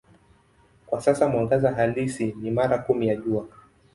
Kwa 0.87 1.01
sasa 1.01 1.27
mwangaza 1.27 1.71
halisi 1.71 2.35
ni 2.41 2.51
mara 2.51 2.77
kumi 2.77 3.07
ya 3.07 3.15
Jua. 3.15 3.47